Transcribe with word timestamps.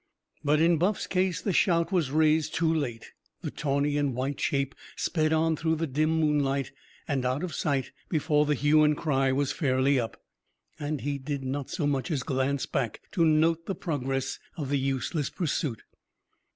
But 0.43 0.59
in 0.59 0.77
Buff's 0.79 1.05
case 1.05 1.43
the 1.43 1.53
shout 1.53 1.91
was 1.91 2.09
raised 2.09 2.55
too 2.55 2.73
late. 2.73 3.11
The 3.41 3.51
tawny 3.51 3.97
and 3.97 4.15
white 4.15 4.39
shape 4.39 4.73
sped 4.95 5.31
on 5.31 5.55
through 5.55 5.75
the 5.75 5.85
dim 5.85 6.09
moonlight 6.09 6.71
and 7.07 7.23
out 7.23 7.43
of 7.43 7.53
sight 7.53 7.91
before 8.09 8.47
the 8.47 8.55
hue 8.55 8.83
and 8.83 8.97
cry 8.97 9.31
was 9.31 9.51
fairly 9.51 9.99
up. 9.99 10.19
And 10.79 11.01
he 11.01 11.19
did 11.19 11.43
not 11.43 11.69
so 11.69 11.85
much 11.85 12.09
as 12.09 12.23
glance 12.23 12.65
back 12.65 13.01
to 13.11 13.23
note 13.23 13.67
the 13.67 13.75
progress 13.75 14.39
of 14.57 14.69
the 14.69 14.79
useless 14.79 15.29
pursuit. 15.29 15.83